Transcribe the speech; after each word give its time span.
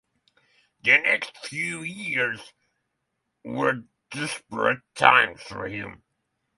The 0.83 0.97
next 0.97 1.37
few 1.45 1.83
years 1.83 2.53
were 3.43 3.83
desperate 4.09 4.81
times 4.95 5.43
for 5.43 5.67
him. 5.67 6.01